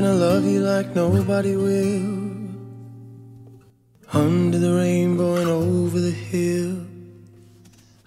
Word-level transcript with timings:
gonna 0.00 0.14
love 0.14 0.44
you 0.44 0.60
like 0.60 0.94
nobody 0.94 1.56
will. 1.56 2.06
Under 4.12 4.56
the 4.56 4.72
rainbow 4.74 5.34
and 5.34 5.48
over 5.48 5.98
the 5.98 6.12
hill. 6.12 6.86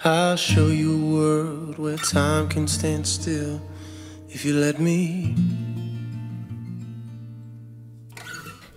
I'll 0.06 0.38
show 0.38 0.68
you 0.68 0.90
a 0.96 1.06
world 1.16 1.78
where 1.78 1.98
time 1.98 2.48
can 2.48 2.66
stand 2.70 3.06
still 3.06 3.62
if 4.30 4.46
you 4.46 4.54
let 4.54 4.80
me. 4.80 5.36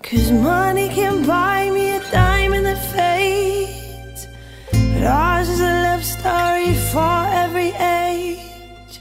Cause 0.02 0.32
money 0.32 0.88
can 0.88 1.24
buy 1.24 1.70
me 1.70 1.92
a 1.92 2.00
dime 2.10 2.52
in 2.52 2.64
the 2.64 2.76
fades. 2.94 4.26
But 4.72 5.04
ours 5.04 5.48
is 5.48 5.60
a 5.60 5.74
love 5.86 6.04
story 6.04 6.74
for 6.90 7.16
every 7.44 7.70
age. 8.00 8.98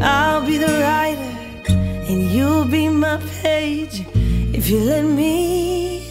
I'll 0.00 0.46
be 0.46 0.56
the 0.56 0.74
writer, 0.82 1.32
and 2.10 2.30
you'll 2.30 2.64
be 2.64 2.89
my 3.10 3.16
page 3.42 4.06
if 4.58 4.70
you 4.70 4.78
let 4.92 5.04
me. 5.04 6.06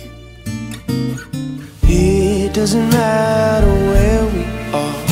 It 1.84 2.54
doesn't 2.54 2.90
matter 2.90 3.74
where 3.90 4.24
we 4.36 4.44
are. 4.84 5.08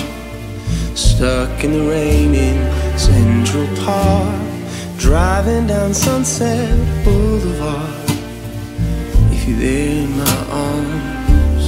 Stuck 0.95 1.63
in 1.63 1.71
the 1.77 1.83
rain 1.95 2.35
in 2.35 2.57
Central 2.97 3.67
Park. 3.85 4.41
Driving 4.97 5.65
down 5.67 5.93
Sunset 5.93 6.77
Boulevard. 7.05 8.09
If 9.35 9.47
you're 9.47 9.59
there 9.65 10.03
in 10.03 10.11
my 10.23 10.37
arms. 10.67 11.65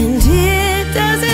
And 0.00 0.22
it 0.24 0.86
doesn't 0.94 1.33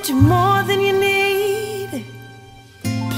much 0.00 0.12
more 0.12 0.62
than 0.62 0.80
you 0.80 0.98
need 0.98 2.04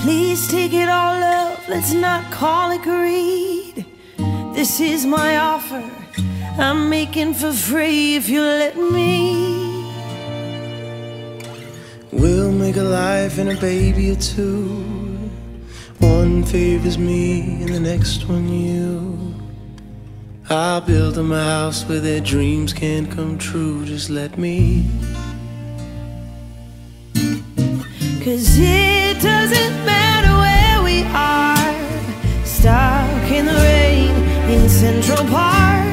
Please 0.03 0.49
take 0.49 0.73
it 0.73 0.89
all 0.89 1.23
up, 1.23 1.69
let's 1.69 1.93
not 1.93 2.29
call 2.33 2.73
it 2.73 2.83
greed 2.83 3.87
This 4.53 4.81
is 4.81 5.07
my 5.07 5.37
offer 5.37 5.85
I'm 6.59 6.91
making 6.91 7.35
for 7.35 7.53
free 7.53 8.17
if 8.17 8.29
you 8.29 8.43
let 8.43 8.77
me. 8.77 9.91
We'll 12.11 12.53
make 12.53 12.77
a 12.77 12.83
life 12.83 13.39
and 13.39 13.49
a 13.51 13.57
baby 13.57 14.11
or 14.11 14.17
two. 14.17 14.85
One 16.01 16.45
favors 16.45 16.99
me 16.99 17.63
and 17.63 17.71
the 17.71 17.81
next 17.81 18.29
one 18.29 18.49
you. 18.51 19.35
I'll 20.51 20.83
build 20.83 21.15
them 21.15 21.33
a 21.33 21.43
house 21.43 21.85
where 21.89 22.01
their 22.01 22.21
dreams 22.21 22.75
can't 22.75 23.11
come 23.11 23.39
true. 23.39 23.87
Just 23.87 24.11
let 24.11 24.37
me. 24.37 24.85
Cause 28.33 28.59
it 28.59 29.21
doesn't 29.21 29.85
matter 29.85 30.33
where 30.45 30.83
we 30.83 31.03
are. 31.13 32.47
Stuck 32.47 33.31
in 33.31 33.45
the 33.45 33.53
rain 33.53 34.11
in 34.49 34.71
Central 34.71 35.23
Park. 35.29 35.85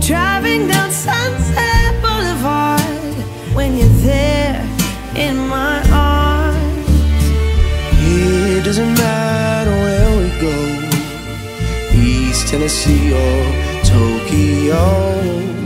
Driving 0.00 0.66
down 0.66 0.90
Sunset 0.90 1.92
Boulevard. 2.02 3.14
When 3.54 3.78
you're 3.78 3.98
there 4.02 4.60
in 5.14 5.36
my 5.46 5.78
arms. 5.92 6.88
It 8.02 8.64
doesn't 8.64 8.94
matter 8.94 9.70
where 9.70 10.10
we 10.18 10.28
go. 10.40 10.56
East 11.94 12.48
Tennessee 12.48 13.12
or 13.14 13.84
Tokyo. 13.84 15.63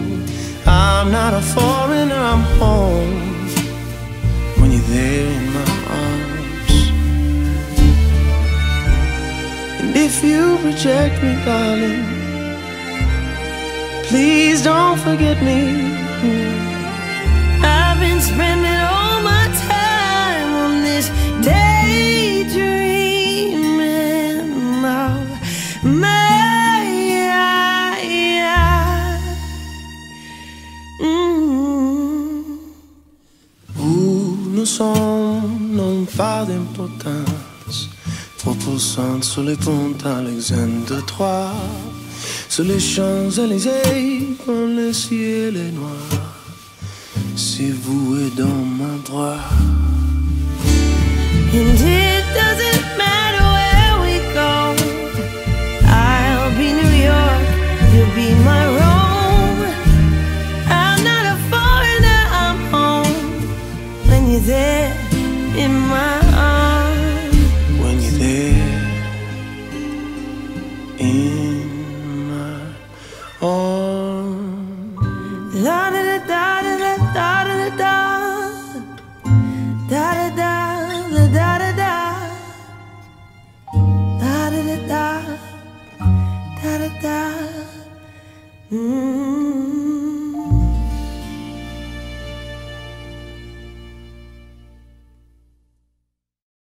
If 10.05 10.23
you 10.23 10.57
reject 10.59 11.21
me, 11.23 11.35
darling, 11.45 12.05
please 14.05 14.63
don't 14.63 14.99
forget 14.99 15.43
me. 15.43 15.61
I've 17.63 17.99
been 17.99 18.21
spending 18.21 18.81
all 18.95 19.21
my 19.33 19.47
time 19.69 20.51
on 20.65 20.73
this 20.89 21.07
daydreaming 21.43 22.45
of 24.85 25.27
my 25.85 26.39
mm. 31.01 32.43
Où 33.81 33.93
nous 34.55 34.67
sommes 34.67 35.59
n'ont 35.77 36.07
pas 36.17 36.45
d'importance. 36.47 37.38
Sur 38.77 39.43
les 39.43 39.57
ponts 39.57 39.97
Alexandre 40.05 40.99
III. 41.19 41.51
Sur 42.49 42.65
les 42.65 42.79
Champs-Élysées, 42.79 44.37
quand 44.45 44.67
le 44.67 44.93
ciel 44.93 45.57
est 45.57 45.73
noir. 45.73 46.37
C'est 47.35 47.73
vous 47.73 48.19
et 48.19 48.31
dans 48.37 48.47
ma 48.47 48.97
droit. 49.05 49.39
And 51.51 51.81
it 51.81 52.25
doesn't 52.35 52.85
matter 52.97 53.43
where 53.57 53.95
we 54.05 54.21
go. 54.35 54.77
I'll 55.87 56.51
be 56.57 56.73
New 56.73 56.95
York, 57.11 57.47
you'll 57.95 58.15
be 58.15 58.35
my 58.45 58.65
Rome. 58.79 59.65
I'm 60.69 61.03
not 61.03 61.25
a 61.25 61.37
foreigner, 61.51 62.21
I'm 62.43 62.59
home. 62.71 63.17
When 64.09 64.31
you're 64.31 64.41
there 64.41 64.93
in 65.57 65.73
my 65.73 66.21
arms. 66.37 66.58
that. 87.03 87.67
Mm. 88.71 89.08